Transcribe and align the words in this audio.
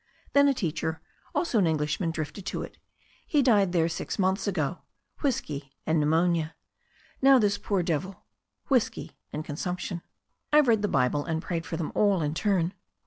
Then 0.33 0.47
a 0.47 0.53
teacher, 0.55 0.99
also 1.35 1.59
an 1.59 1.67
English 1.67 1.99
man, 1.99 2.09
drifted 2.09 2.43
to 2.47 2.63
it. 2.63 2.79
He 3.27 3.43
died 3.43 3.71
there 3.71 3.87
six 3.87 4.17
months 4.17 4.47
ago— 4.47 4.79
^whisky 5.21 5.69
and 5.85 5.99
pneumonia. 5.99 6.55
Now 7.21 7.37
this 7.37 7.59
poor 7.59 7.83
devil— 7.83 8.23
whisky 8.69 9.11
and 9.31 9.45
consump 9.45 9.77
tion. 9.77 10.01
I've 10.51 10.67
read 10.67 10.81
the 10.81 10.87
Bible 10.87 11.23
and 11.25 11.39
prayed 11.39 11.67
for 11.67 11.77
them 11.77 11.91
all 11.93 12.23
in 12.23 12.33
turn." 12.33 12.73